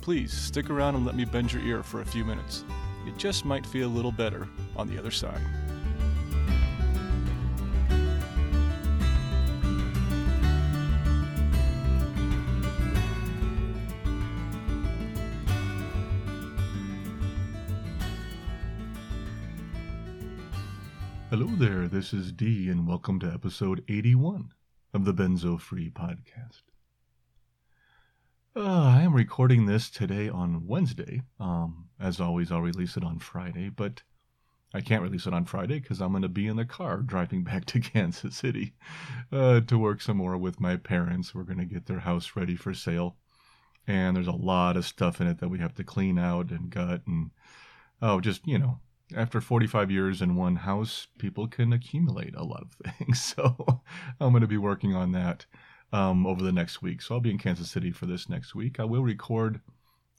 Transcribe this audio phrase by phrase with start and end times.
[0.00, 2.64] Please stick around and let me bend your ear for a few minutes.
[3.06, 5.40] It just might feel a little better on the other side.
[21.28, 24.52] Hello there, this is D, and welcome to episode 81
[24.92, 26.69] of the Benzo Free Podcast.
[28.56, 31.22] Uh, I am recording this today on Wednesday.
[31.38, 34.02] Um, as always, I'll release it on Friday, but
[34.74, 37.44] I can't release it on Friday because I'm going to be in the car driving
[37.44, 38.74] back to Kansas City
[39.30, 41.32] uh, to work some more with my parents.
[41.32, 43.16] We're going to get their house ready for sale.
[43.86, 46.70] And there's a lot of stuff in it that we have to clean out and
[46.70, 47.30] gut and,
[48.02, 48.80] oh, just, you know,
[49.14, 53.22] after 45 years in one house, people can accumulate a lot of things.
[53.22, 53.82] So
[54.20, 55.46] I'm going to be working on that
[55.92, 57.02] um, over the next week.
[57.02, 58.78] So I'll be in Kansas City for this next week.
[58.78, 59.60] I will record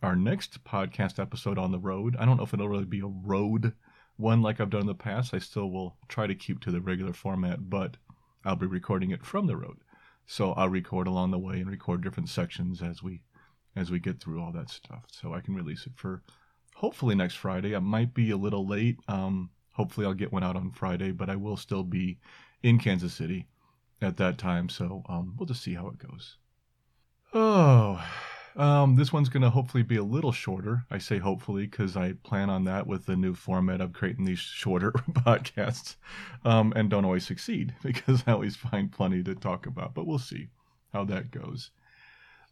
[0.02, 2.16] our next podcast episode on the road.
[2.20, 3.74] I don't know if it'll really be a road
[4.18, 5.34] one like I've done in the past.
[5.34, 7.98] I still will try to keep to the regular format, but
[8.46, 9.78] I'll be recording it from the road.
[10.26, 13.22] So I'll record along the way and record different sections as we
[13.76, 15.06] as we get through all that stuff.
[15.12, 16.22] So I can release it for
[16.76, 17.76] hopefully next Friday.
[17.76, 18.98] I might be a little late.
[19.08, 22.20] Um, hopefully I'll get one out on Friday, but I will still be
[22.64, 23.48] in Kansas City
[24.02, 24.70] at that time.
[24.70, 26.38] So um, we'll just see how it goes.
[27.34, 28.04] Oh,
[28.58, 30.86] um, this one's going to hopefully be a little shorter.
[30.92, 34.40] I say hopefully because I plan on that with the new format of creating these
[34.40, 35.96] shorter podcasts
[36.44, 39.94] um, and don't always succeed because I always find plenty to talk about.
[39.94, 40.50] But we'll see
[40.92, 41.72] how that goes.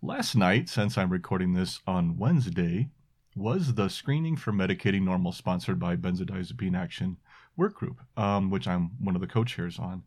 [0.02, 2.88] Last night, since I'm recording this on Wednesday,
[3.36, 7.18] was the screening for medicating normal sponsored by Benzodiazepine Action
[7.58, 10.04] work group, um, which I'm one of the co-chairs on.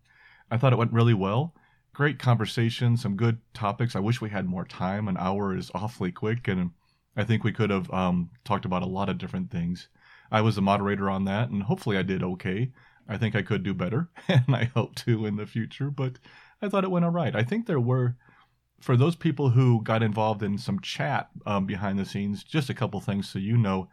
[0.52, 1.54] I thought it went really well.
[1.94, 3.96] Great conversation, some good topics.
[3.96, 5.08] I wish we had more time.
[5.08, 6.72] An hour is awfully quick, and
[7.16, 9.88] I think we could have um, talked about a lot of different things.
[10.30, 12.70] I was the moderator on that, and hopefully I did okay.
[13.08, 16.18] I think I could do better, and I hope to in the future, but
[16.60, 17.34] I thought it went all right.
[17.34, 18.16] I think there were,
[18.78, 22.74] for those people who got involved in some chat um, behind the scenes, just a
[22.74, 23.88] couple things so you know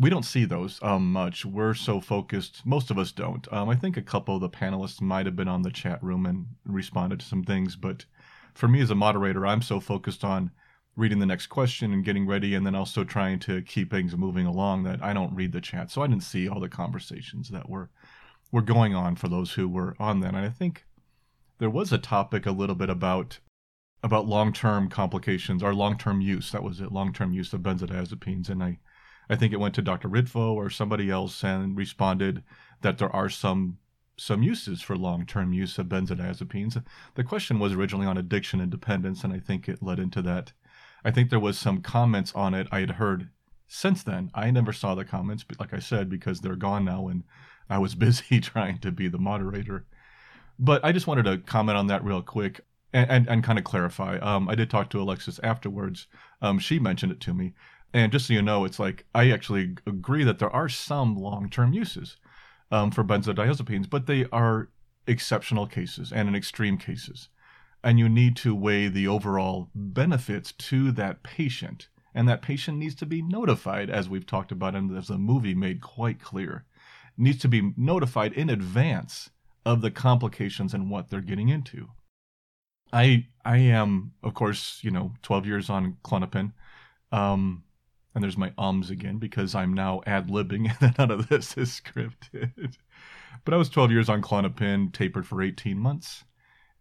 [0.00, 1.44] we don't see those um, much.
[1.44, 2.64] We're so focused.
[2.64, 3.46] Most of us don't.
[3.52, 6.24] Um, I think a couple of the panelists might have been on the chat room
[6.24, 8.06] and responded to some things, but
[8.54, 10.52] for me as a moderator, I'm so focused on
[10.96, 14.46] reading the next question and getting ready, and then also trying to keep things moving
[14.46, 15.90] along that I don't read the chat.
[15.90, 17.90] So I didn't see all the conversations that were
[18.50, 20.34] were going on for those who were on that.
[20.34, 20.86] And I think
[21.58, 23.38] there was a topic a little bit about
[24.02, 26.52] about long term complications or long term use.
[26.52, 28.78] That was it, long term use of benzodiazepines, and I
[29.30, 30.08] I think it went to Dr.
[30.08, 32.42] Ritvo or somebody else and responded
[32.82, 33.78] that there are some
[34.16, 36.82] some uses for long-term use of benzodiazepines.
[37.14, 40.52] The question was originally on addiction and dependence, and I think it led into that.
[41.02, 43.30] I think there was some comments on it I had heard
[43.66, 44.30] since then.
[44.34, 47.24] I never saw the comments, but like I said, because they're gone now, and
[47.70, 49.86] I was busy trying to be the moderator.
[50.58, 52.60] But I just wanted to comment on that real quick
[52.92, 54.18] and, and, and kind of clarify.
[54.18, 56.08] Um, I did talk to Alexis afterwards.
[56.42, 57.54] Um, she mentioned it to me.
[57.92, 61.72] And just so you know, it's like I actually agree that there are some long-term
[61.72, 62.16] uses
[62.70, 64.68] um, for benzodiazepines, but they are
[65.06, 67.28] exceptional cases and in extreme cases.
[67.82, 71.88] And you need to weigh the overall benefits to that patient.
[72.14, 75.54] And that patient needs to be notified, as we've talked about, and as the movie
[75.54, 76.64] made quite clear,
[77.16, 79.30] needs to be notified in advance
[79.64, 81.88] of the complications and what they're getting into.
[82.92, 86.52] I I am, of course, you know, 12 years on Klonopin.
[87.12, 87.64] Um,
[88.14, 91.80] and there's my ums again because I'm now ad libbing and none of this is
[91.80, 92.76] scripted.
[93.44, 96.24] but I was 12 years on Klonopin, tapered for 18 months.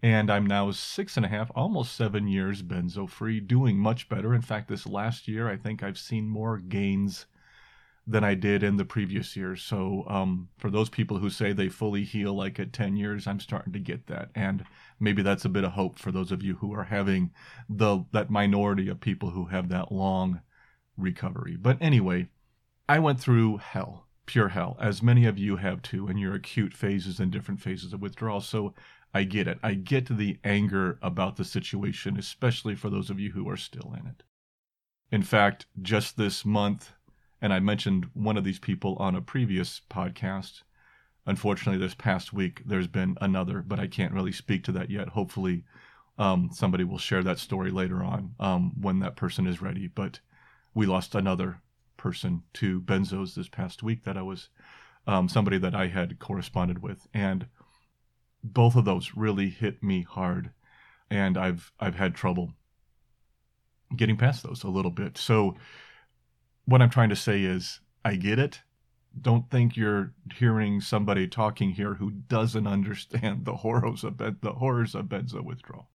[0.02, 4.34] And I'm now six and a half, almost seven years benzo free, doing much better.
[4.34, 7.26] In fact, this last year, I think I've seen more gains
[8.08, 9.58] than I did in the previous year.
[9.58, 13.42] So, um, for those people who say they fully heal like at 10 years, I'm
[13.42, 14.30] starting to get that.
[14.34, 14.64] And
[15.02, 17.32] maybe that's a bit of hope for those of you who are having
[17.68, 20.40] the that minority of people who have that long
[21.00, 21.56] recovery.
[21.56, 22.30] But anyway,
[22.88, 26.74] I went through hell, pure hell, as many of you have too, in your acute
[26.74, 28.42] phases and different phases of withdrawal.
[28.42, 28.74] So
[29.14, 29.60] I get it.
[29.64, 33.94] I get the anger about the situation, especially for those of you who are still
[34.00, 34.24] in it.
[35.12, 36.92] In fact, just this month,
[37.42, 40.62] and I mentioned one of these people on a previous podcast.
[41.26, 45.10] Unfortunately, this past week, there's been another, but I can't really speak to that yet.
[45.10, 45.64] Hopefully,
[46.18, 49.88] um, somebody will share that story later on um, when that person is ready.
[49.88, 50.20] But
[50.74, 51.62] we lost another
[51.98, 54.50] person to benzos this past week that I was
[55.08, 57.48] um, somebody that I had corresponded with, and
[58.44, 60.52] both of those really hit me hard,
[61.10, 62.54] and I've I've had trouble
[63.96, 65.18] getting past those a little bit.
[65.18, 65.56] So
[66.66, 68.62] what I'm trying to say is I get it.
[69.20, 74.54] Don't think you're hearing somebody talking here who doesn't understand the horrors of ben- the
[74.54, 75.90] horrors of benzo withdrawal.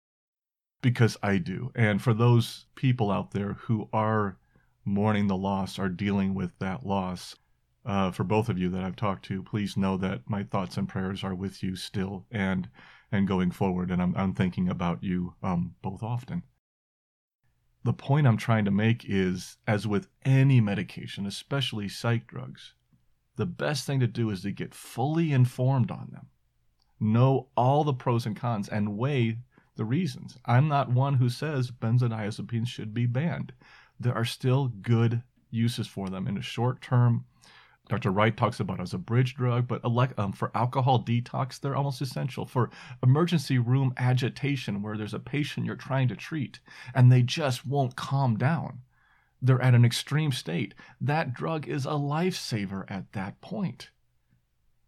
[0.81, 1.71] Because I do.
[1.75, 4.37] And for those people out there who are
[4.85, 7.35] mourning the loss, are dealing with that loss,
[7.85, 10.87] uh, for both of you that I've talked to, please know that my thoughts and
[10.87, 12.69] prayers are with you still and
[13.11, 13.91] and going forward.
[13.91, 16.43] And I'm, I'm thinking about you um, both often
[17.83, 22.73] the point I'm trying to make is as with any medication, especially psych drugs,
[23.35, 26.27] the best thing to do is to get fully informed on them.
[26.99, 29.39] Know all the pros and cons and weigh
[29.75, 30.37] the reasons.
[30.45, 33.51] I'm not one who says benzodiazepines should be banned.
[34.03, 37.25] There are still good uses for them in the short term
[37.89, 38.11] Dr.
[38.11, 42.01] Wright talks about as a bridge drug, but elect, um, for alcohol detox, they're almost
[42.01, 42.45] essential.
[42.45, 42.69] For
[43.01, 46.59] emergency room agitation, where there's a patient you're trying to treat
[46.95, 48.81] and they just won't calm down,
[49.41, 50.73] they're at an extreme state.
[51.01, 53.89] That drug is a lifesaver at that point.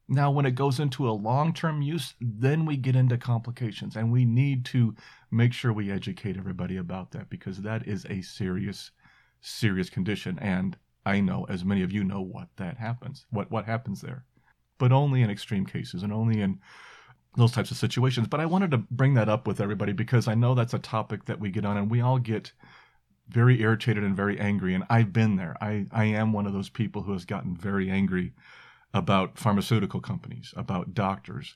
[0.07, 4.11] Now, when it goes into a long term use, then we get into complications, and
[4.11, 4.95] we need to
[5.31, 8.91] make sure we educate everybody about that because that is a serious,
[9.45, 10.39] serious condition.
[10.39, 14.25] And I know, as many of you know, what that happens, what what happens there,
[14.77, 16.59] but only in extreme cases and only in
[17.37, 18.27] those types of situations.
[18.27, 21.25] But I wanted to bring that up with everybody because I know that's a topic
[21.25, 22.53] that we get on, and we all get
[23.29, 24.73] very irritated and very angry.
[24.73, 25.55] And I've been there.
[25.61, 28.33] I I am one of those people who has gotten very angry
[28.93, 31.55] about pharmaceutical companies, about doctors.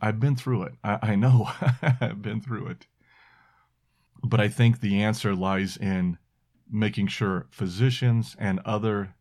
[0.00, 0.74] I've been through it.
[0.84, 1.50] I, I know
[2.00, 2.86] I've been through it.
[4.22, 6.18] But I think the answer lies in
[6.70, 9.14] making sure physicians and other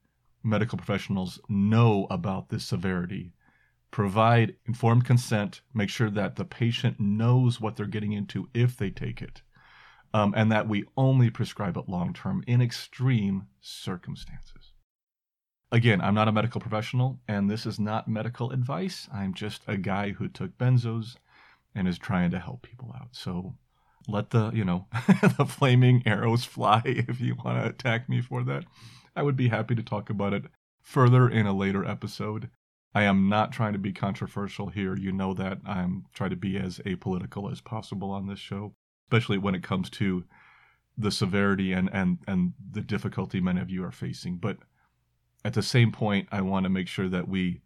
[0.44, 3.34] medical professionals know about this severity,
[3.92, 8.90] provide informed consent, make sure that the patient knows what they're getting into if they
[8.90, 9.42] take it,
[10.13, 14.74] um, and that we only prescribe it long term in extreme circumstances.
[15.72, 19.07] Again, I'm not a medical professional, and this is not medical advice.
[19.12, 21.16] I'm just a guy who took benzos
[21.74, 23.10] and is trying to help people out.
[23.12, 23.56] So
[24.08, 24.88] let the you know
[25.38, 28.66] the flaming arrows fly if you want to attack me for that.
[29.16, 30.46] I would be happy to talk about it
[30.82, 32.50] further in a later episode.
[32.96, 34.96] I am not trying to be controversial here.
[34.96, 38.74] You know that i'm trying to be as apolitical as possible on this show
[39.14, 40.24] especially when it comes to
[40.98, 44.38] the severity and and and the difficulty many of you are facing.
[44.38, 44.58] But
[45.46, 47.62] at the same point i want to make sure that we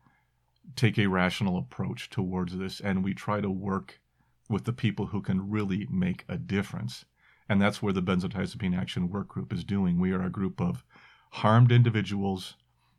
[0.75, 4.01] take a rational approach towards this and we try to work
[4.49, 7.05] with the people who can really make a difference.
[7.49, 9.99] And that's where the Benzodiazepine Action Work Group is doing.
[9.99, 10.83] We are a group of
[11.31, 12.55] harmed individuals,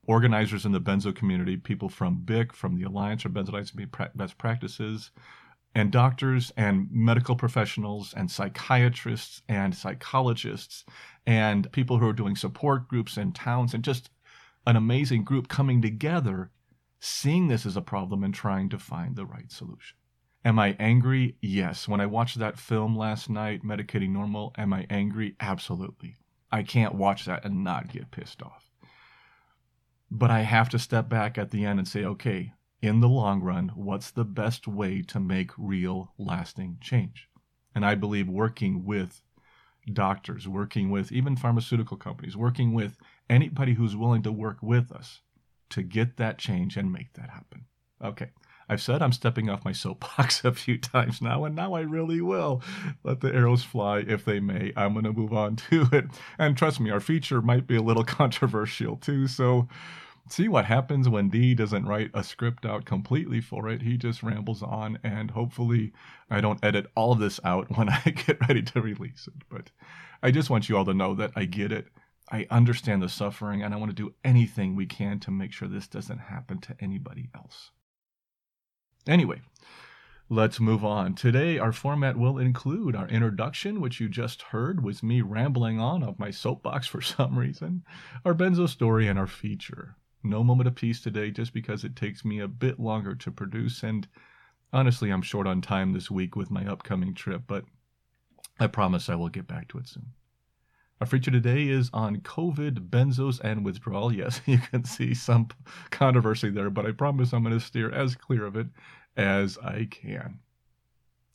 [0.06, 5.10] organizers in the benzo community, people from BIC, from the Alliance for Benzodiazepine Best Practices,
[5.74, 10.84] and doctors and medical professionals and psychiatrists and psychologists
[11.26, 14.10] and people who are doing support groups in towns and just
[14.66, 16.50] an amazing group coming together,
[17.00, 19.97] seeing this as a problem and trying to find the right solution.
[20.48, 21.36] Am I angry?
[21.42, 21.86] Yes.
[21.86, 25.36] When I watched that film last night, Medicating Normal, am I angry?
[25.40, 26.16] Absolutely.
[26.50, 28.70] I can't watch that and not get pissed off.
[30.10, 33.42] But I have to step back at the end and say, okay, in the long
[33.42, 37.28] run, what's the best way to make real, lasting change?
[37.74, 39.20] And I believe working with
[39.92, 42.96] doctors, working with even pharmaceutical companies, working with
[43.28, 45.20] anybody who's willing to work with us
[45.68, 47.66] to get that change and make that happen.
[48.02, 48.30] Okay,
[48.68, 52.20] I've said I'm stepping off my soapbox a few times now, and now I really
[52.20, 52.62] will.
[53.02, 54.72] Let the arrows fly if they may.
[54.76, 56.06] I'm going to move on to it.
[56.38, 59.68] And trust me, our feature might be a little controversial too, so
[60.28, 63.82] see what happens when D doesn't write a script out completely for it.
[63.82, 65.92] He just rambles on, and hopefully,
[66.30, 69.44] I don't edit all of this out when I get ready to release it.
[69.48, 69.70] But
[70.22, 71.86] I just want you all to know that I get it.
[72.30, 75.66] I understand the suffering, and I want to do anything we can to make sure
[75.66, 77.70] this doesn't happen to anybody else.
[79.06, 79.40] Anyway,
[80.28, 81.14] let's move on.
[81.14, 86.02] Today, our format will include our introduction, which you just heard was me rambling on
[86.02, 87.84] of my soapbox for some reason,
[88.24, 89.96] our benzo story, and our feature.
[90.22, 93.82] No moment of peace today just because it takes me a bit longer to produce,
[93.82, 94.08] and
[94.72, 97.64] honestly, I'm short on time this week with my upcoming trip, but
[98.60, 100.12] I promise I will get back to it soon.
[101.00, 104.12] Our feature today is on COVID, benzos, and withdrawal.
[104.12, 105.48] Yes, you can see some
[105.90, 108.66] controversy there, but I promise I'm going to steer as clear of it
[109.16, 110.40] as I can.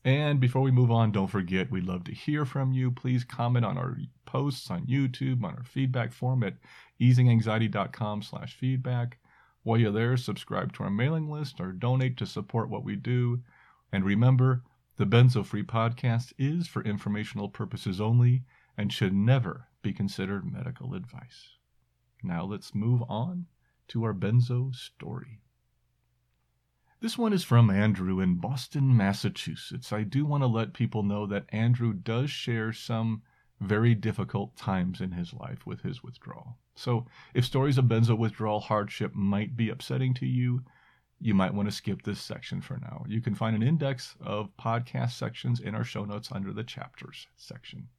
[0.04, 2.92] And before we move on, don't forget we'd love to hear from you.
[2.92, 6.56] Please comment on our posts on YouTube, on our feedback form at
[7.00, 9.18] easinganxiety.com slash feedback.
[9.64, 13.40] While you're there, subscribe to our mailing list or donate to support what we do.
[13.94, 14.64] And remember,
[14.98, 18.44] the Benzo Free podcast is for informational purposes only
[18.78, 21.58] and should never be considered medical advice.
[22.24, 23.48] Now let's move on
[23.90, 25.42] to our benzo story.
[27.02, 29.92] This one is from Andrew in Boston, Massachusetts.
[29.92, 33.24] I do want to let people know that Andrew does share some
[33.60, 36.58] very difficult times in his life with his withdrawal.
[36.76, 40.64] So, if stories of benzo withdrawal hardship might be upsetting to you,
[41.20, 43.04] you might want to skip this section for now.
[43.08, 47.28] You can find an index of podcast sections in our show notes under the chapters
[47.36, 47.90] section.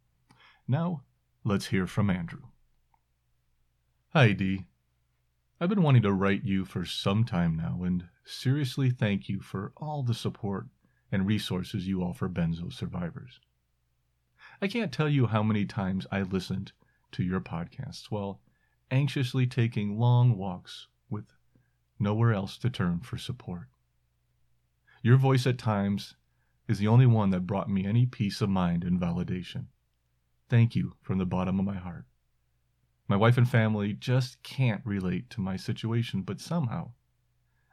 [0.67, 1.03] Now,
[1.45, 2.41] let's hear from Andrew.
[4.15, 4.65] Hi, Dee.
[5.61, 9.73] I've been wanting to write you for some time now and seriously thank you for
[9.77, 10.67] all the support
[11.13, 13.41] and resources you offer benzo survivors.
[14.63, 16.73] I can't tell you how many times I listened
[17.13, 18.41] to your podcasts while
[18.91, 21.27] anxiously taking long walks with
[21.99, 23.69] nowhere else to turn for support.
[25.03, 26.17] Your voice at times
[26.69, 29.67] is the only one that brought me any peace of mind and validation.
[30.49, 32.05] Thank you from the bottom of my heart.
[33.09, 36.93] My wife and family just can't relate to my situation, but somehow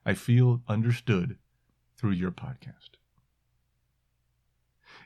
[0.06, 1.38] I feel understood
[1.98, 2.98] through your podcast.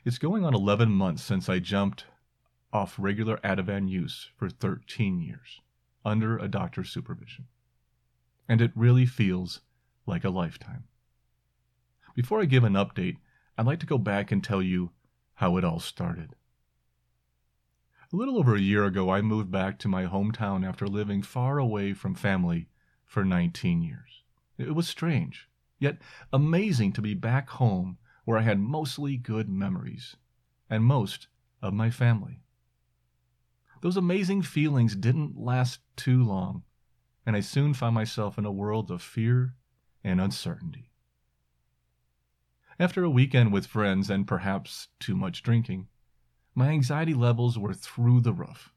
[0.04, 2.04] It's going on 11 months since I jumped
[2.72, 5.60] off regular Ativan use for 13 years
[6.04, 7.46] under a doctor's supervision.
[8.48, 9.60] And it really feels
[10.06, 10.84] like a lifetime.
[12.14, 13.16] Before I give an update,
[13.58, 14.90] I'd like to go back and tell you
[15.34, 16.34] how it all started.
[18.12, 21.58] A little over a year ago, I moved back to my hometown after living far
[21.58, 22.68] away from family
[23.04, 24.22] for 19 years.
[24.56, 25.48] It was strange,
[25.80, 25.98] yet
[26.32, 30.16] amazing to be back home where I had mostly good memories
[30.70, 31.26] and most
[31.60, 32.42] of my family.
[33.82, 36.62] Those amazing feelings didn't last too long,
[37.24, 39.56] and I soon found myself in a world of fear
[40.04, 40.92] and uncertainty.
[42.78, 45.88] After a weekend with friends and perhaps too much drinking,
[46.56, 48.72] my anxiety levels were through the roof.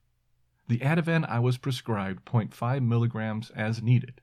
[0.68, 4.20] The Ativan I was prescribed 0.5 milligrams as needed.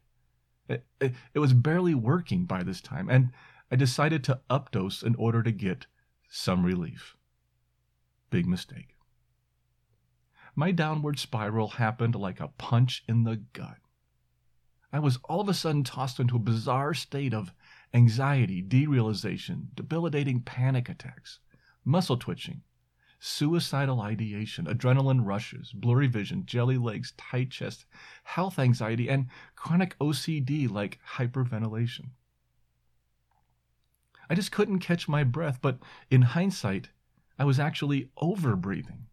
[0.69, 3.31] It, it, it, was barely working by this time, and
[3.71, 5.87] I decided to updose in order to get
[6.29, 7.17] some relief.
[8.29, 8.95] Big mistake.
[10.55, 13.77] My downward spiral happened like a punch in the gut.
[14.93, 17.53] I was all of a sudden tossed into a bizarre state of
[17.93, 21.39] anxiety, derealization, debilitating panic attacks,
[21.83, 22.61] muscle twitching,
[23.19, 27.86] suicidal ideation, adrenaline rushes, blurry vision, jelly legs, tight chest,
[28.24, 32.09] health anxiety, and chronic OCD like hyperventilation.
[34.29, 36.89] I just couldn't catch my breath, but in hindsight,
[37.39, 39.05] I was actually overbreathing.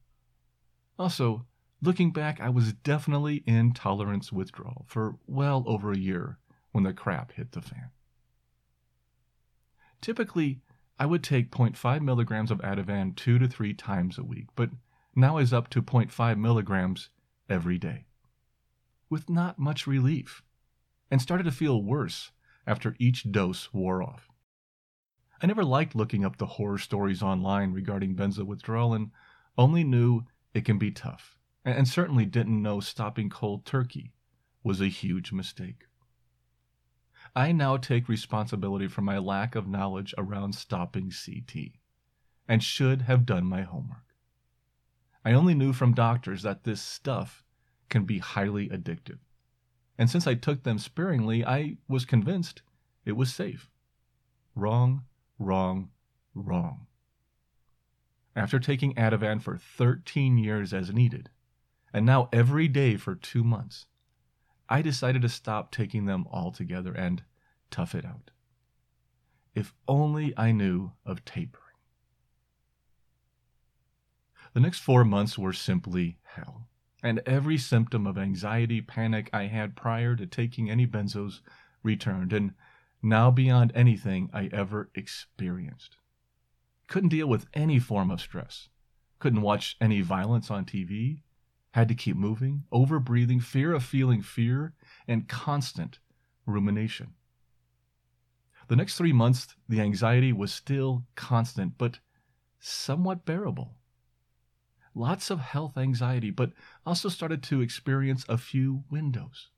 [0.98, 1.46] Also,
[1.80, 6.38] looking back, I was definitely in tolerance withdrawal for well over a year
[6.72, 7.90] when the crap hit the fan.
[10.00, 10.60] Typically,
[10.98, 14.70] I would take 0.5 milligrams of Ativan two to three times a week, but
[15.16, 17.10] now is up to 0.5 milligrams
[17.48, 18.06] every day.
[19.10, 20.42] With not much relief,
[21.10, 22.30] and started to feel worse
[22.66, 24.28] after each dose wore off.
[25.42, 29.10] I never liked looking up the horror stories online regarding benzo withdrawal and
[29.58, 30.24] only knew
[30.54, 34.12] it can be tough, and certainly didn't know stopping cold turkey
[34.62, 35.86] was a huge mistake.
[37.36, 41.72] I now take responsibility for my lack of knowledge around stopping CT
[42.46, 44.14] and should have done my homework.
[45.24, 47.42] I only knew from doctors that this stuff
[47.88, 49.18] can be highly addictive.
[49.98, 52.62] And since I took them sparingly, I was convinced
[53.04, 53.70] it was safe.
[54.54, 55.04] Wrong,
[55.38, 55.90] wrong,
[56.34, 56.86] wrong.
[58.36, 61.30] After taking Ativan for 13 years as needed,
[61.92, 63.86] and now every day for two months,
[64.68, 67.22] I decided to stop taking them altogether and
[67.70, 68.30] tough it out.
[69.54, 71.60] If only I knew of tapering.
[74.52, 76.68] The next four months were simply hell,
[77.02, 81.40] and every symptom of anxiety, panic I had prior to taking any benzos
[81.82, 82.54] returned, and
[83.02, 85.96] now beyond anything I ever experienced.
[86.86, 88.68] Couldn't deal with any form of stress.
[89.18, 91.22] Couldn't watch any violence on TV
[91.74, 94.74] had to keep moving, over breathing, fear of feeling fear,
[95.06, 95.98] and constant
[96.46, 97.14] rumination.
[98.68, 101.98] The next three months, the anxiety was still constant, but
[102.60, 103.76] somewhat bearable.
[104.94, 106.52] lots of health anxiety, but
[106.86, 109.50] also started to experience a few windows.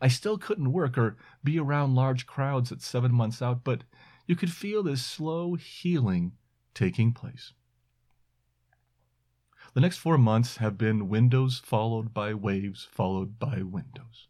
[0.00, 3.84] I still couldn't work or be around large crowds at seven months out, but
[4.26, 6.32] you could feel this slow healing
[6.74, 7.52] taking place.
[9.76, 14.26] The next four months have been windows followed by waves followed by windows.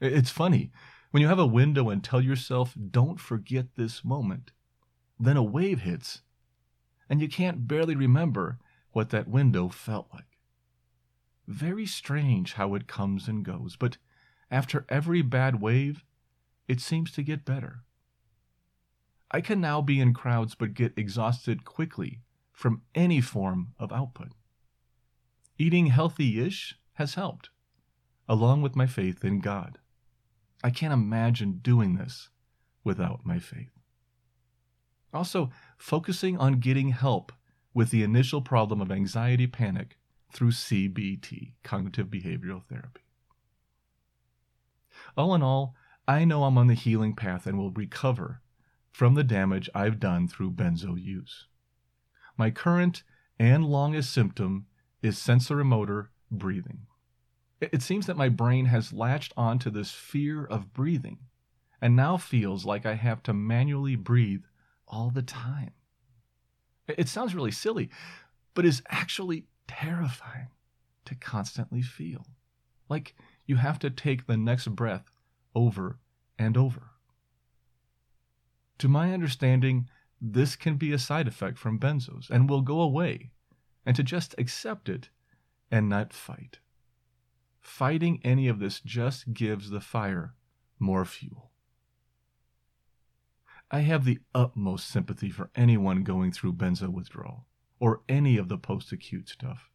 [0.00, 0.72] It's funny,
[1.12, 4.50] when you have a window and tell yourself, don't forget this moment,
[5.20, 6.22] then a wave hits,
[7.08, 8.58] and you can't barely remember
[8.90, 10.36] what that window felt like.
[11.46, 13.98] Very strange how it comes and goes, but
[14.50, 16.02] after every bad wave,
[16.66, 17.84] it seems to get better.
[19.30, 22.18] I can now be in crowds but get exhausted quickly
[22.52, 24.32] from any form of output.
[25.58, 27.50] Eating healthy ish has helped,
[28.28, 29.78] along with my faith in God.
[30.64, 32.30] I can't imagine doing this
[32.84, 33.78] without my faith.
[35.12, 37.32] Also, focusing on getting help
[37.74, 39.98] with the initial problem of anxiety panic
[40.32, 43.02] through CBT, cognitive behavioral therapy.
[45.16, 45.74] All in all,
[46.08, 48.40] I know I'm on the healing path and will recover
[48.90, 51.46] from the damage I've done through benzo use.
[52.36, 53.02] My current
[53.38, 54.66] and longest symptom
[55.02, 56.86] is sensorimotor breathing.
[57.60, 61.18] It seems that my brain has latched onto this fear of breathing
[61.80, 64.44] and now feels like I have to manually breathe
[64.88, 65.72] all the time.
[66.88, 67.90] It sounds really silly,
[68.54, 70.48] but is actually terrifying
[71.04, 72.26] to constantly feel.
[72.88, 73.14] Like
[73.46, 75.10] you have to take the next breath
[75.54, 75.98] over
[76.38, 76.90] and over.
[78.78, 79.88] To my understanding,
[80.20, 83.30] this can be a side effect from benzos and will go away
[83.84, 85.10] and to just accept it
[85.70, 86.58] and not fight.
[87.60, 90.34] Fighting any of this just gives the fire
[90.78, 91.50] more fuel.
[93.70, 97.46] I have the utmost sympathy for anyone going through benzo withdrawal
[97.80, 99.70] or any of the post acute stuff.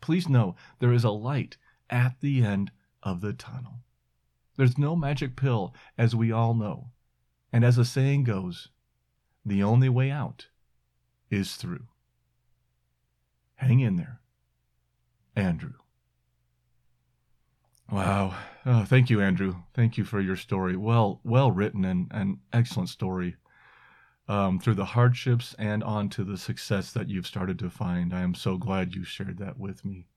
[0.00, 1.56] Please know there is a light
[1.90, 2.70] at the end
[3.02, 3.80] of the tunnel.
[4.56, 6.90] There's no magic pill, as we all know.
[7.52, 8.68] And as the saying goes,
[9.44, 10.48] the only way out
[11.30, 11.86] is through.
[13.64, 14.20] Hang in there.
[15.34, 15.72] Andrew.
[17.90, 18.34] Wow.
[18.66, 19.56] Oh, thank you, Andrew.
[19.72, 20.76] Thank you for your story.
[20.76, 23.36] Well, well written and an excellent story.
[24.28, 28.12] Um, through the hardships and on to the success that you've started to find.
[28.12, 30.08] I am so glad you shared that with me.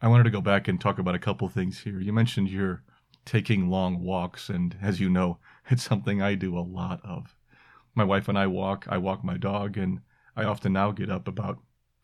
[0.00, 2.00] I wanted to go back and talk about a couple things here.
[2.00, 2.82] You mentioned you're
[3.26, 5.38] taking long walks, and as you know,
[5.70, 7.36] it's something I do a lot of.
[7.94, 8.86] My wife and I walk.
[8.88, 10.00] I walk my dog, and
[10.34, 11.58] I often now get up about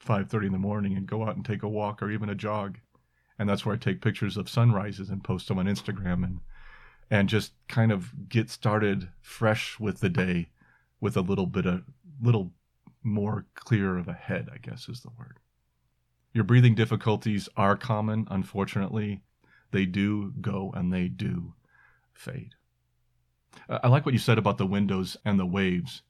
[0.05, 2.79] 5:30 in the morning and go out and take a walk or even a jog.
[3.39, 6.41] And that's where I take pictures of sunrises and post them on Instagram and
[7.11, 10.49] and just kind of get started fresh with the day
[11.01, 11.83] with a little bit of
[12.23, 12.53] little
[13.03, 15.39] more clear of a head, I guess is the word.
[16.33, 19.23] Your breathing difficulties are common, unfortunately.
[19.73, 21.55] They do go and they do
[22.15, 22.55] fade.
[23.69, 26.03] I like what you said about the windows and the waves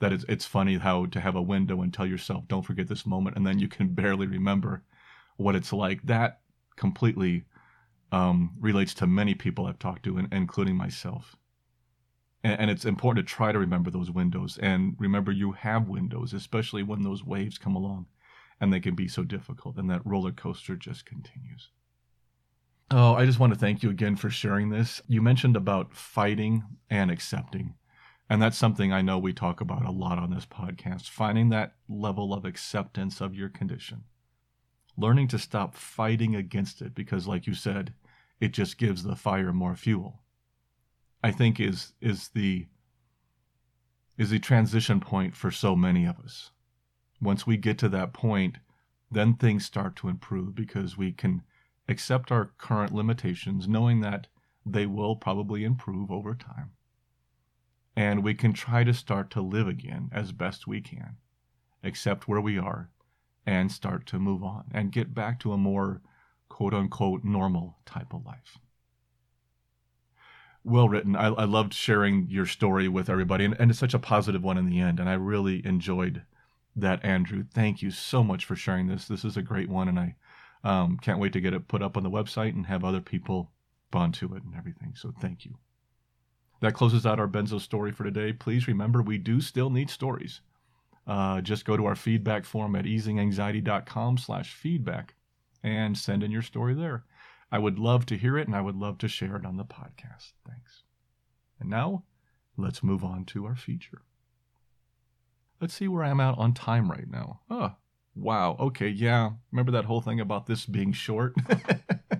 [0.00, 3.06] that it's, it's funny how to have a window and tell yourself, don't forget this
[3.06, 4.82] moment, and then you can barely remember
[5.36, 6.02] what it's like.
[6.04, 6.40] That
[6.76, 7.44] completely
[8.12, 11.36] um, relates to many people I've talked to, and, including myself.
[12.44, 16.32] And, and it's important to try to remember those windows and remember you have windows,
[16.32, 18.06] especially when those waves come along
[18.60, 21.70] and they can be so difficult, and that roller coaster just continues.
[22.90, 25.02] Oh, I just want to thank you again for sharing this.
[25.06, 27.74] You mentioned about fighting and accepting.
[28.30, 31.74] And that's something I know we talk about a lot on this podcast finding that
[31.88, 34.04] level of acceptance of your condition.
[34.98, 37.94] Learning to stop fighting against it because, like you said,
[38.38, 40.20] it just gives the fire more fuel.
[41.24, 42.66] I think is is the
[44.18, 46.50] is the transition point for so many of us.
[47.20, 48.58] Once we get to that point,
[49.10, 51.42] then things start to improve because we can
[51.88, 54.26] accept our current limitations, knowing that
[54.66, 56.72] they will probably improve over time
[57.98, 61.16] and we can try to start to live again as best we can,
[61.82, 62.90] accept where we are,
[63.44, 66.00] and start to move on and get back to a more
[66.48, 68.58] quote unquote normal type of life.
[70.62, 71.16] Well written.
[71.16, 74.58] I, I loved sharing your story with everybody, and, and it's such a positive one
[74.58, 75.00] in the end.
[75.00, 76.22] And I really enjoyed
[76.76, 77.46] that, Andrew.
[77.52, 79.08] Thank you so much for sharing this.
[79.08, 80.14] This is a great one, and I
[80.62, 83.50] um, can't wait to get it put up on the website and have other people
[83.90, 84.92] bond to it and everything.
[84.94, 85.56] So thank you.
[86.60, 88.32] That closes out our benzo story for today.
[88.32, 90.40] Please remember, we do still need stories.
[91.06, 95.14] Uh, just go to our feedback form at easinganxiety.com slash feedback
[95.62, 97.04] and send in your story there.
[97.50, 99.64] I would love to hear it and I would love to share it on the
[99.64, 100.32] podcast.
[100.46, 100.82] Thanks.
[101.60, 102.04] And now,
[102.56, 104.02] let's move on to our feature.
[105.60, 107.40] Let's see where I'm at on time right now.
[107.50, 107.76] Ah,
[108.14, 108.56] Wow.
[108.58, 108.88] Okay.
[108.88, 109.30] Yeah.
[109.52, 111.34] Remember that whole thing about this being short?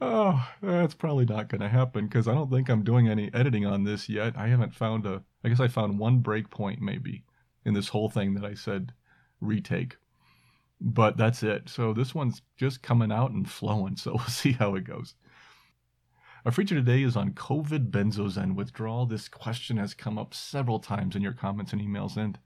[0.00, 3.66] oh, that's probably not going to happen because I don't think I'm doing any editing
[3.66, 4.34] on this yet.
[4.36, 7.24] I haven't found a, I guess I found one break point maybe
[7.64, 8.92] in this whole thing that I said
[9.40, 9.96] retake.
[10.80, 11.68] But that's it.
[11.68, 13.96] So this one's just coming out and flowing.
[13.96, 15.14] So we'll see how it goes.
[16.44, 19.06] Our feature today is on COVID benzos and withdrawal.
[19.06, 22.38] This question has come up several times in your comments and emails, and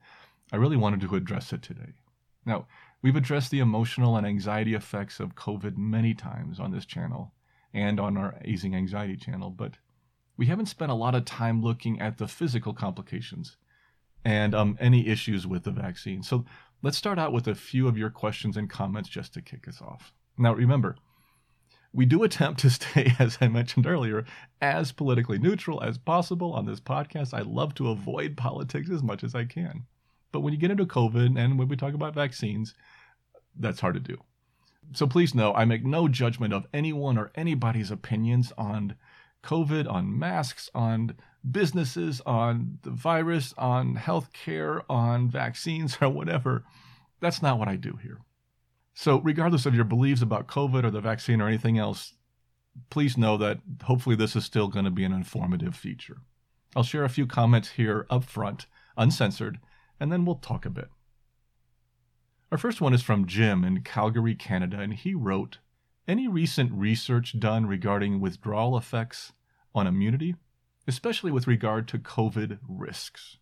[0.51, 1.93] I really wanted to address it today.
[2.47, 2.67] Now,
[3.03, 7.33] we've addressed the emotional and anxiety effects of COVID many times on this channel
[7.75, 9.73] and on our Easing Anxiety channel, but
[10.37, 13.57] we haven't spent a lot of time looking at the physical complications
[14.25, 16.23] and um, any issues with the vaccine.
[16.23, 16.45] So
[16.83, 19.81] let's start out with a few of your questions and comments just to kick us
[19.81, 20.13] off.
[20.39, 20.97] Now, remember,
[21.93, 24.25] we do attempt to stay, as I mentioned earlier,
[24.61, 27.35] as politically neutral as possible on this podcast.
[27.35, 29.85] I love to avoid politics as much as I can.
[30.33, 32.75] But when you get into COVID and when we talk about vaccines,
[33.59, 34.19] that's hard to do.
[34.92, 38.97] So please know I make no judgment of anyone or anybody's opinions on
[39.42, 41.16] COVID, on masks, on
[41.49, 46.64] businesses, on the virus, on healthcare, on vaccines, or whatever.
[47.21, 48.21] That's not what I do here.
[48.95, 52.14] So, regardless of your beliefs about COVID or the vaccine or anything else,
[52.90, 56.18] please know that hopefully this is still going to be an informative feature.
[56.77, 58.66] I'll share a few comments here up front,
[58.97, 59.59] uncensored,
[59.99, 60.88] and then we'll talk a bit.
[62.53, 65.57] Our first one is from Jim in Calgary, Canada, and he wrote
[66.07, 69.33] Any recent research done regarding withdrawal effects
[69.75, 70.35] on immunity,
[70.87, 73.38] especially with regard to COVID risks?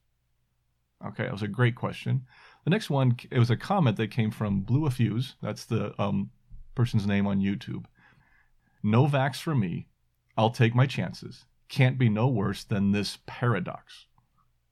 [1.04, 2.24] Okay, that was a great question.
[2.62, 5.34] The next one, it was a comment that came from Blue Fuse.
[5.42, 6.30] That's the um,
[6.76, 7.86] person's name on YouTube.
[8.80, 9.88] No vax for me.
[10.36, 11.46] I'll take my chances.
[11.68, 14.06] Can't be no worse than this paradox.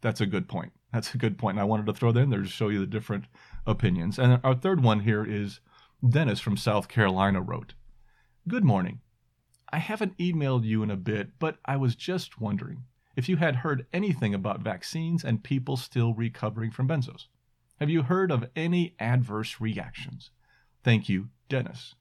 [0.01, 0.75] That's a good point.
[0.93, 1.57] That's a good point.
[1.57, 3.25] And I wanted to throw that in there to show you the different
[3.67, 4.19] opinions.
[4.19, 5.61] And our third one here is
[6.07, 7.75] Dennis from South Carolina wrote
[8.47, 9.01] Good morning.
[9.71, 12.85] I haven't emailed you in a bit, but I was just wondering
[13.17, 17.27] if you had heard anything about vaccines and people still recovering from benzos.
[17.81, 20.31] Have you heard of any adverse reactions?
[20.83, 21.95] Thank you, Dennis.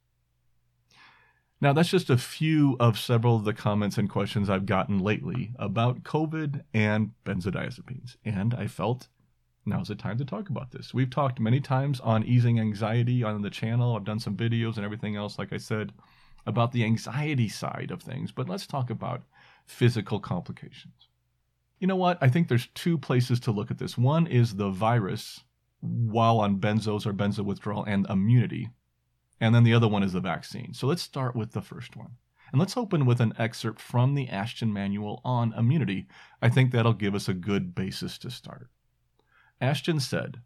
[1.60, 5.54] Now, that's just a few of several of the comments and questions I've gotten lately
[5.58, 9.08] about COVID and benzodiazepines, and I felt
[9.68, 10.94] now's the time to talk about this.
[10.94, 13.96] We've talked many times on easing anxiety on the channel.
[13.96, 15.94] I've done some videos and everything else, like I said,
[16.46, 19.24] about the anxiety side of things, but let's talk about
[19.66, 21.10] physical complications.
[21.80, 22.18] You know what?
[22.22, 23.98] I think there's two places to look at this.
[23.98, 25.44] One is the virus
[25.82, 28.70] while on benzos or benzo withdrawal and immunity.
[29.40, 30.74] And then the other one is the vaccine.
[30.74, 32.12] So let's start with the first one.
[32.52, 36.08] And let's open with an excerpt from the Ashton Manual on immunity.
[36.42, 38.70] I think that'll give us a good basis to start.
[39.60, 40.42] Ashton said,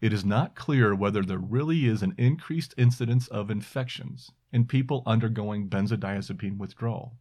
[0.00, 5.04] It is not clear whether there really is an increased incidence of infections in people
[5.06, 7.16] undergoing benzodiazepine withdrawal,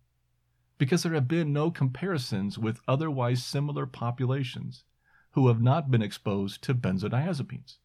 [0.80, 4.84] because there have been no comparisons with otherwise similar populations
[5.32, 7.78] who have not been exposed to benzodiazepines.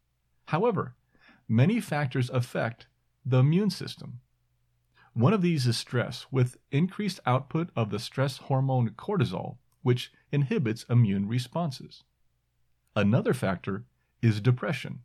[0.46, 0.94] However,
[1.46, 2.86] many factors affect
[3.26, 4.20] the immune system.
[5.12, 10.84] One of these is stress, with increased output of the stress hormone cortisol, which inhibits
[10.88, 12.02] immune responses.
[12.96, 13.84] Another factor
[14.22, 15.00] is depression,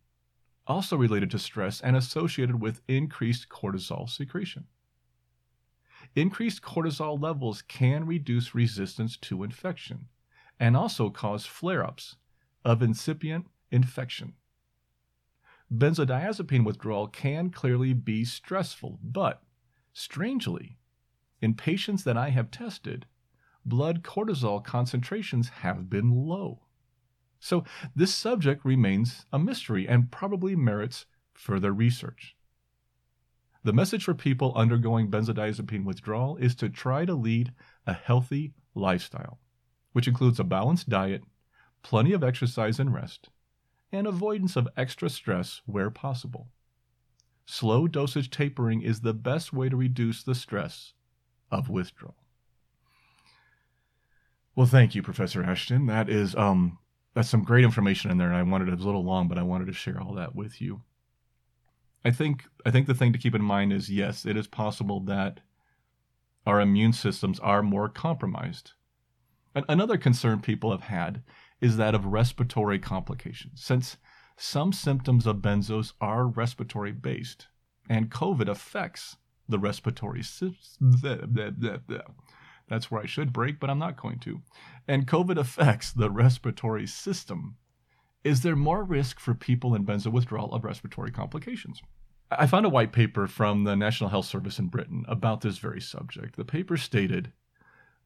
[0.65, 4.67] also related to stress and associated with increased cortisol secretion.
[6.15, 10.07] Increased cortisol levels can reduce resistance to infection
[10.57, 12.15] and also cause flare ups
[12.63, 14.35] of incipient infection.
[15.69, 19.43] Benzodiazepine withdrawal can clearly be stressful, but
[19.91, 20.77] strangely,
[21.41, 23.05] in patients that I have tested,
[23.65, 26.61] blood cortisol concentrations have been low.
[27.41, 32.35] So this subject remains a mystery and probably merits further research.
[33.63, 37.51] The message for people undergoing benzodiazepine withdrawal is to try to lead
[37.87, 39.39] a healthy lifestyle,
[39.91, 41.23] which includes a balanced diet
[41.81, 43.29] plenty of exercise and rest,
[43.91, 46.47] and avoidance of extra stress where possible.
[47.47, 50.93] Slow dosage tapering is the best way to reduce the stress
[51.49, 52.15] of withdrawal.
[54.55, 55.87] Well, thank you, Professor Ashton.
[55.87, 56.77] That is um
[57.13, 59.37] that's some great information in there, and I wanted it was a little long, but
[59.37, 60.81] I wanted to share all that with you.
[62.03, 64.99] I think I think the thing to keep in mind is yes, it is possible
[65.01, 65.41] that
[66.45, 68.71] our immune systems are more compromised.
[69.53, 71.23] Another concern people have had
[71.59, 73.97] is that of respiratory complications, since
[74.37, 77.47] some symptoms of benzos are respiratory based,
[77.89, 80.93] and COVID affects the respiratory system.
[82.71, 84.39] That's where I should break, but I'm not going to.
[84.87, 87.57] And COVID affects the respiratory system.
[88.23, 91.81] is there more risk for people in benzo withdrawal of respiratory complications?
[92.31, 95.81] I found a white paper from the National Health Service in Britain about this very
[95.81, 96.37] subject.
[96.37, 97.33] The paper stated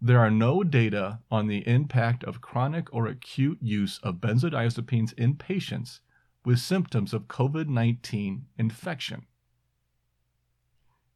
[0.01, 5.35] there are no data on the impact of chronic or acute use of benzodiazepines in
[5.35, 6.01] patients
[6.43, 9.27] with symptoms of COVID 19 infection.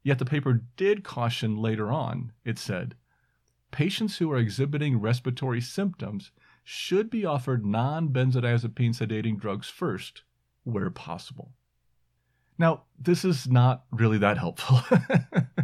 [0.04, 2.94] Yet the paper did caution later on, it said,
[3.70, 6.30] patients who are exhibiting respiratory symptoms
[6.64, 10.22] should be offered non benzodiazepine sedating drugs first,
[10.64, 11.52] where possible.
[12.58, 14.80] Now, this is not really that helpful.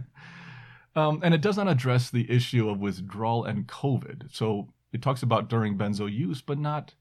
[0.96, 4.34] um, and it does not address the issue of withdrawal and COVID.
[4.34, 6.94] So it talks about during benzo use, but not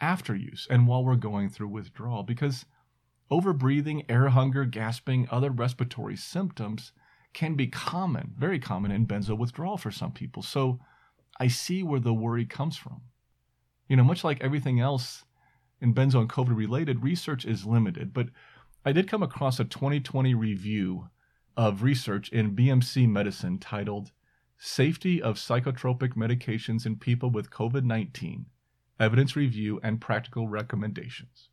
[0.00, 2.64] after use and while we're going through withdrawal because
[3.30, 6.92] overbreathing, air hunger, gasping, other respiratory symptoms
[7.32, 10.42] can be common, very common in benzo withdrawal for some people.
[10.42, 10.80] So
[11.38, 13.02] I see where the worry comes from.
[13.88, 15.24] You know, much like everything else
[15.80, 18.12] in benzo and COVID related, research is limited.
[18.12, 18.28] But
[18.84, 21.08] I did come across a 2020 review
[21.56, 24.12] of research in BMC medicine titled
[24.58, 28.46] Safety of Psychotropic Medications in People with COVID 19
[28.98, 31.48] Evidence Review and Practical Recommendations.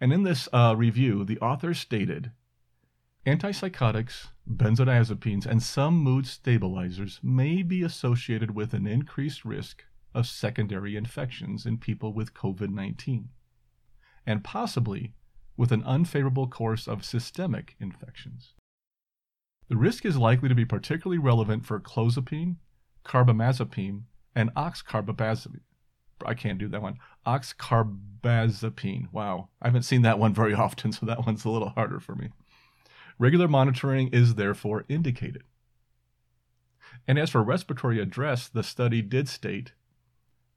[0.00, 2.32] And in this uh, review, the author stated
[3.26, 9.84] antipsychotics, benzodiazepines, and some mood stabilizers may be associated with an increased risk
[10.14, 13.28] of secondary infections in people with COVID 19,
[14.24, 15.12] and possibly
[15.56, 18.54] with an unfavorable course of systemic infections.
[19.68, 22.56] The risk is likely to be particularly relevant for clozapine,
[23.04, 24.02] carbamazepine,
[24.34, 25.60] and oxcarbazepine.
[26.24, 26.98] I can't do that one.
[27.26, 29.12] Oxcarbazepine.
[29.12, 29.48] Wow.
[29.60, 32.30] I haven't seen that one very often, so that one's a little harder for me.
[33.18, 35.44] Regular monitoring is therefore indicated.
[37.08, 39.72] And as for respiratory address, the study did state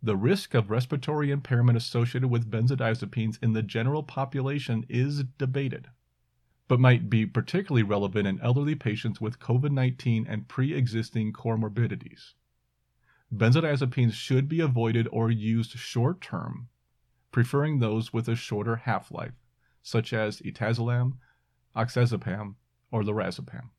[0.01, 5.89] the risk of respiratory impairment associated with benzodiazepines in the general population is debated,
[6.69, 12.33] but might be particularly relevant in elderly patients with COVID 19 and pre existing comorbidities.
[13.33, 16.69] Benzodiazepines should be avoided or used short term,
[17.31, 19.33] preferring those with a shorter half life,
[19.83, 21.17] such as etazidime,
[21.75, 22.55] oxazepam,
[22.91, 23.69] or lorazepam.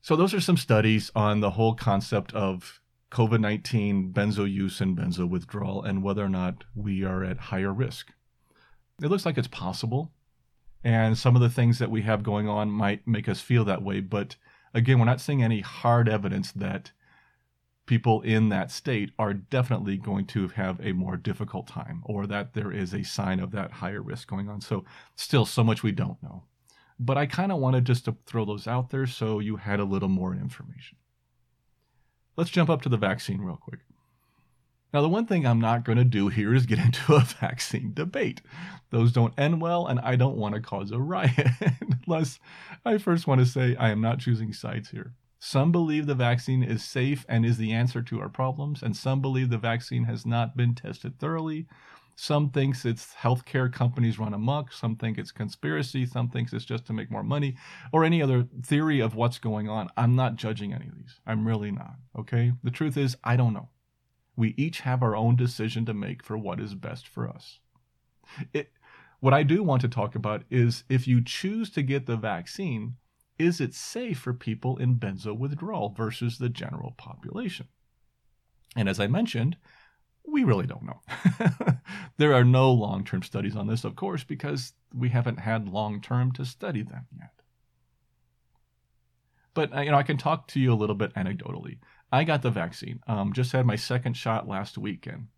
[0.00, 4.96] So, those are some studies on the whole concept of COVID 19 benzo use and
[4.96, 8.12] benzo withdrawal and whether or not we are at higher risk.
[9.02, 10.12] It looks like it's possible,
[10.84, 13.82] and some of the things that we have going on might make us feel that
[13.82, 14.36] way, but
[14.74, 16.92] again, we're not seeing any hard evidence that
[17.88, 22.54] people in that state are definitely going to have a more difficult time or that
[22.54, 24.60] there is a sign of that higher risk going on.
[24.60, 24.84] So,
[25.16, 26.44] still, so much we don't know.
[27.00, 29.84] But I kind of wanted just to throw those out there so you had a
[29.84, 30.98] little more information.
[32.36, 33.80] Let's jump up to the vaccine real quick.
[34.92, 37.92] Now, the one thing I'm not going to do here is get into a vaccine
[37.94, 38.42] debate.
[38.90, 41.48] Those don't end well, and I don't want to cause a riot.
[42.06, 42.38] Unless
[42.84, 45.14] I first want to say I am not choosing sides here.
[45.40, 49.20] Some believe the vaccine is safe and is the answer to our problems, and some
[49.20, 51.66] believe the vaccine has not been tested thoroughly.
[52.16, 54.72] Some thinks it's healthcare companies run amok.
[54.72, 56.04] Some think it's conspiracy.
[56.04, 57.56] Some thinks it's just to make more money,
[57.92, 59.88] or any other theory of what's going on.
[59.96, 61.20] I'm not judging any of these.
[61.24, 61.94] I'm really not.
[62.18, 62.54] Okay.
[62.64, 63.68] The truth is, I don't know.
[64.34, 67.60] We each have our own decision to make for what is best for us.
[68.52, 68.72] It,
[69.20, 72.96] what I do want to talk about is if you choose to get the vaccine,
[73.38, 77.68] is it safe for people in benzo withdrawal versus the general population?
[78.76, 79.56] And as I mentioned,
[80.26, 81.00] we really don't know.
[82.16, 86.00] there are no long term studies on this, of course, because we haven't had long
[86.00, 87.32] term to study them yet.
[89.54, 91.78] But uh, you know, I can talk to you a little bit anecdotally.
[92.10, 93.00] I got the vaccine.
[93.06, 95.28] Um, just had my second shot last weekend.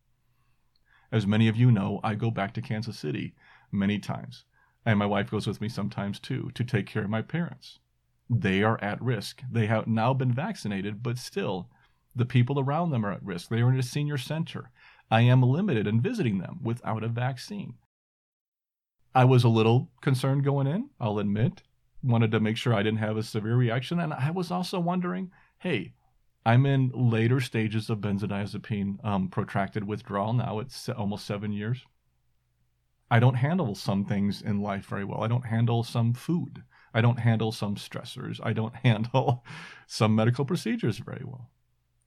[1.13, 3.35] As many of you know, I go back to Kansas City
[3.73, 4.45] many times,
[4.87, 7.79] and my wife goes with me sometimes too to take care of my parents
[8.31, 9.43] they are at risk.
[9.51, 11.69] They have now been vaccinated, but still,
[12.15, 13.49] the people around them are at risk.
[13.49, 14.71] They are in a senior center.
[15.11, 17.75] I am limited in visiting them without a vaccine.
[19.13, 21.63] I was a little concerned going in, I'll admit.
[22.05, 23.99] Wanted to make sure I didn't have a severe reaction.
[23.99, 25.93] And I was also wondering hey,
[26.47, 30.59] I'm in later stages of benzodiazepine um, protracted withdrawal now.
[30.61, 31.85] It's almost seven years.
[33.11, 35.23] I don't handle some things in life very well.
[35.23, 36.63] I don't handle some food.
[36.93, 38.41] I don't handle some stressors.
[38.43, 39.45] I don't handle
[39.87, 41.51] some medical procedures very well.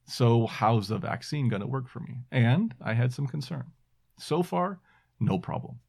[0.06, 2.24] So, how's the vaccine going to work for me?
[2.30, 3.72] And I had some concern.
[4.18, 4.80] So far,
[5.18, 5.80] no problem.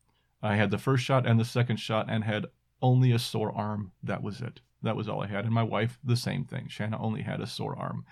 [0.41, 2.45] I had the first shot and the second shot and had
[2.81, 3.91] only a sore arm.
[4.03, 4.61] That was it.
[4.83, 5.45] That was all I had.
[5.45, 6.67] And my wife, the same thing.
[6.69, 8.05] Shanna only had a sore arm.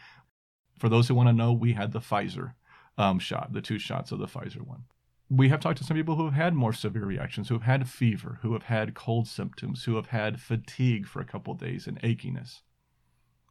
[0.79, 2.53] For those who want to know, we had the Pfizer
[2.97, 4.83] um, shot, the two shots of the Pfizer one.
[5.29, 7.89] We have talked to some people who have had more severe reactions, who have had
[7.89, 12.01] fever, who have had cold symptoms, who have had fatigue for a couple days and
[12.01, 12.61] achiness.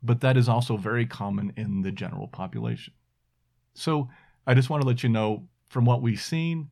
[0.02, 2.94] But that is also very common in the general population.
[3.74, 4.08] So
[4.46, 6.70] I just want to let you know from what we've seen,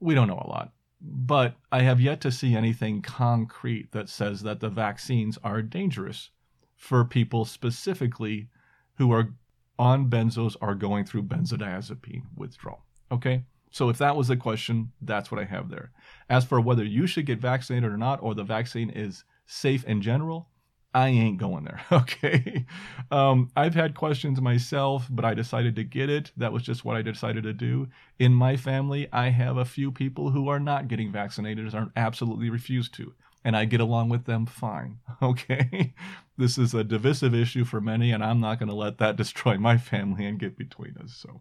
[0.00, 0.72] we don't know a lot.
[1.00, 6.30] But I have yet to see anything concrete that says that the vaccines are dangerous
[6.76, 8.48] for people specifically
[8.96, 9.34] who are
[9.78, 12.84] on benzos or going through benzodiazepine withdrawal.
[13.12, 13.44] Okay?
[13.70, 15.90] So if that was the question, that's what I have there.
[16.28, 20.02] As for whether you should get vaccinated or not, or the vaccine is safe in
[20.02, 20.48] general,
[20.94, 21.80] I ain't going there.
[21.92, 22.64] Okay.
[23.10, 26.32] Um, I've had questions myself, but I decided to get it.
[26.36, 27.88] That was just what I decided to do.
[28.18, 32.50] In my family, I have a few people who are not getting vaccinated or absolutely
[32.50, 34.98] refuse to, and I get along with them fine.
[35.22, 35.94] Okay.
[36.36, 39.58] this is a divisive issue for many, and I'm not going to let that destroy
[39.58, 41.14] my family and get between us.
[41.14, 41.40] So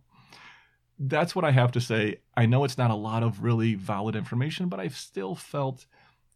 [1.00, 2.18] that's what I have to say.
[2.36, 5.86] I know it's not a lot of really valid information, but I still felt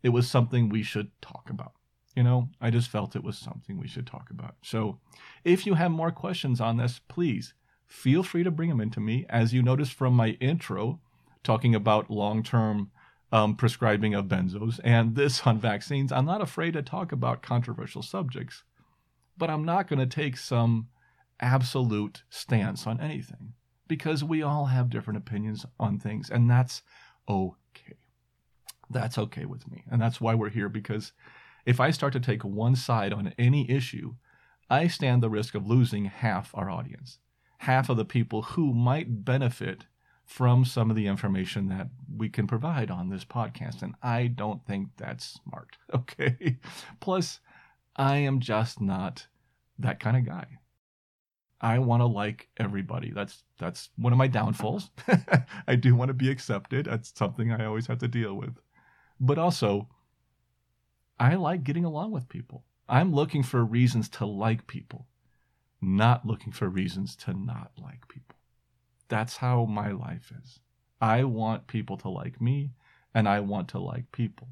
[0.03, 1.73] it was something we should talk about.
[2.15, 4.55] You know, I just felt it was something we should talk about.
[4.61, 4.99] So
[5.43, 7.53] if you have more questions on this, please
[7.87, 9.25] feel free to bring them into me.
[9.29, 10.99] As you noticed from my intro,
[11.43, 12.91] talking about long term
[13.31, 18.03] um, prescribing of benzos and this on vaccines, I'm not afraid to talk about controversial
[18.03, 18.63] subjects,
[19.37, 20.89] but I'm not going to take some
[21.39, 23.53] absolute stance on anything
[23.91, 26.81] because we all have different opinions on things, and that's
[27.27, 27.97] okay.
[28.89, 29.83] That's okay with me.
[29.91, 31.11] And that's why we're here because
[31.65, 34.15] if I start to take one side on any issue,
[34.69, 37.19] I stand the risk of losing half our audience,
[37.57, 39.87] half of the people who might benefit
[40.23, 43.81] from some of the information that we can provide on this podcast.
[43.81, 45.75] And I don't think that's smart.
[45.93, 46.59] Okay.
[47.01, 47.41] Plus,
[47.97, 49.27] I am just not
[49.77, 50.60] that kind of guy.
[51.61, 53.11] I want to like everybody.
[53.11, 54.89] That's that's one of my downfalls.
[55.67, 56.87] I do want to be accepted.
[56.87, 58.57] That's something I always have to deal with.
[59.19, 59.87] But also,
[61.19, 62.63] I like getting along with people.
[62.89, 65.05] I'm looking for reasons to like people,
[65.79, 68.37] not looking for reasons to not like people.
[69.07, 70.59] That's how my life is.
[70.99, 72.71] I want people to like me,
[73.13, 74.49] and I want to like people.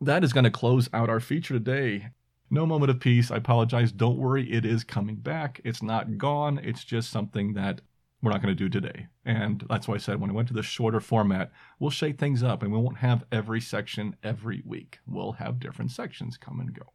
[0.00, 2.10] That is going to close out our feature today.
[2.52, 3.30] No moment of peace.
[3.30, 3.92] I apologize.
[3.92, 4.52] Don't worry.
[4.52, 5.62] It is coming back.
[5.64, 6.60] It's not gone.
[6.62, 7.80] It's just something that
[8.20, 9.06] we're not going to do today.
[9.24, 12.42] And that's why I said when I went to the shorter format, we'll shake things
[12.42, 14.98] up and we won't have every section every week.
[15.06, 16.92] We'll have different sections come and go.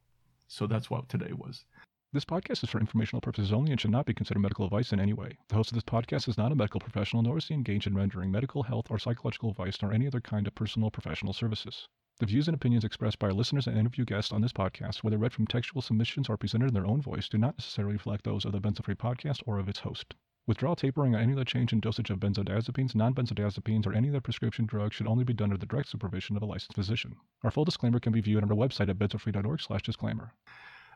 [0.47, 1.65] So that's what today was.
[2.13, 4.99] This podcast is for informational purposes only and should not be considered medical advice in
[4.99, 5.39] any way.
[5.47, 7.95] The host of this podcast is not a medical professional nor is he engaged in
[7.95, 11.87] rendering medical, health, or psychological advice nor any other kind of personal professional services.
[12.19, 15.19] The views and opinions expressed by our listeners and interview guests on this podcast, whether
[15.19, 18.43] read from textual submissions or presented in their own voice, do not necessarily reflect those
[18.43, 20.15] of the Benzo-Free podcast or of its host.
[20.47, 24.65] Withdrawal tapering or any other change in dosage of benzodiazepines, non-benzodiazepines, or any other prescription
[24.65, 27.15] drug should only be done under the direct supervision of a licensed physician.
[27.43, 30.33] Our full disclaimer can be viewed on our website at benzofree.org slash disclaimer.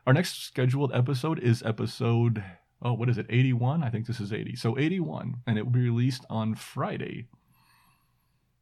[0.08, 2.42] Our next scheduled episode is episode,
[2.82, 3.84] oh, what is it, 81?
[3.84, 4.56] I think this is 80.
[4.56, 7.28] So 81, and it will be released on Friday,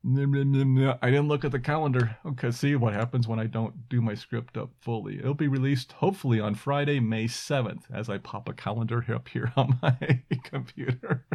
[0.02, 2.16] I didn't look at the calendar.
[2.24, 5.18] Okay, see what happens when I don't do my script up fully.
[5.18, 9.52] It'll be released hopefully on Friday, May 7th, as I pop a calendar up here
[9.56, 11.26] on my computer.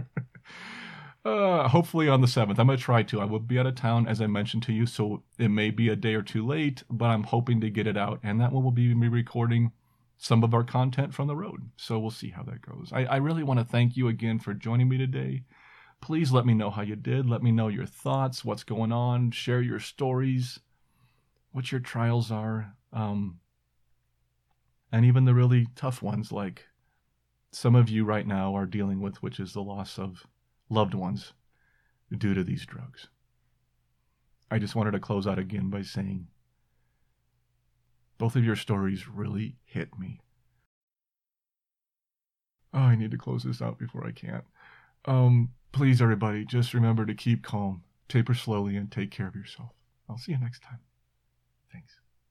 [1.24, 2.58] uh, hopefully on the 7th.
[2.58, 3.22] I'm going to try to.
[3.22, 5.90] I will be out of town, as I mentioned to you, so it may be
[5.90, 8.20] a day or two late, but I'm hoping to get it out.
[8.24, 9.74] And that one will be me recording
[10.18, 11.70] some of our content from the road.
[11.78, 12.90] So we'll see how that goes.
[12.92, 15.44] I, I really want to thank you again for joining me today.
[16.02, 17.28] Please let me know how you did.
[17.28, 19.32] Let me know your thoughts, what's going on.
[19.32, 20.60] Share your stories,
[21.52, 23.40] what your trials are, um,
[24.92, 26.66] and even the really tough ones, like
[27.52, 30.28] some of you right now are dealing with, which is the loss of
[30.70, 31.34] loved ones
[32.16, 33.08] due to these drugs.
[34.52, 36.28] I just wanted to close out again by saying
[38.18, 40.20] both of your stories really hit me.
[42.74, 44.44] Oh, I need to close this out before I can't.
[45.06, 49.72] Um, Please, everybody, just remember to keep calm, taper slowly, and take care of yourself.
[50.10, 50.80] I'll see you next time.